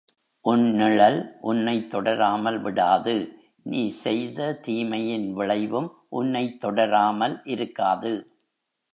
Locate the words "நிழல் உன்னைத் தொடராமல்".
0.71-2.61